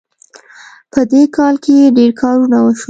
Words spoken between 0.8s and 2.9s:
په دې کال کې ډېر کارونه وشول